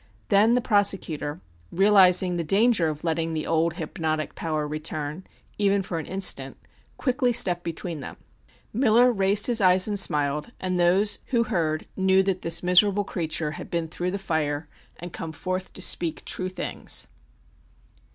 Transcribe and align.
Then 0.29 0.55
the 0.55 0.61
prosecutor, 0.61 1.41
realizing 1.71 2.35
the 2.35 2.43
danger 2.43 2.89
of 2.89 3.03
letting 3.03 3.35
the 3.35 3.45
old 3.45 3.73
hypnotic 3.75 4.33
power 4.33 4.67
return, 4.67 5.25
even 5.59 5.83
for 5.83 5.99
an 5.99 6.07
instant, 6.07 6.57
quickly 6.97 7.31
stepped 7.31 7.63
between 7.63 7.99
them. 7.99 8.17
Miller 8.73 9.11
raised 9.11 9.45
his 9.45 9.61
eyes 9.61 9.87
and 9.87 9.99
smiled, 9.99 10.53
and 10.59 10.79
those 10.79 11.19
who 11.27 11.43
heard 11.43 11.85
knew 11.95 12.23
that 12.23 12.41
this 12.41 12.63
miserable 12.63 13.03
creature 13.03 13.51
had 13.51 13.69
been 13.69 13.87
through 13.87 14.09
the 14.09 14.17
fire 14.17 14.67
and 14.99 15.13
come 15.13 15.33
forth 15.33 15.71
to 15.73 15.83
speak 15.83 16.25
true 16.25 16.49
things. 16.49 17.05